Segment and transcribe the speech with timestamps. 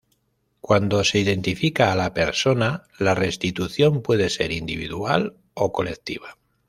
[0.61, 6.39] Cuando se identifica a la persona, la restitución puede ser individual o colectiva.